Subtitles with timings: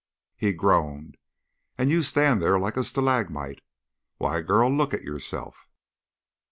[0.35, 1.15] He groaned.
[1.77, 3.61] "And you stand there like a stalagmite.
[4.17, 5.67] Why, girl, look at yourself!"